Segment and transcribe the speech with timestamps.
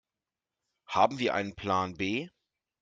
[0.87, 2.29] Haben wir einen Plan B?